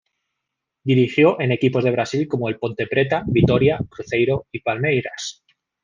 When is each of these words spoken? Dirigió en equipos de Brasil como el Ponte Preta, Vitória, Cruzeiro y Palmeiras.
Dirigió 0.83 1.39
en 1.39 1.51
equipos 1.51 1.83
de 1.83 1.91
Brasil 1.91 2.27
como 2.27 2.49
el 2.49 2.57
Ponte 2.57 2.87
Preta, 2.87 3.21
Vitória, 3.27 3.77
Cruzeiro 3.87 4.47
y 4.51 4.57
Palmeiras. 4.61 5.43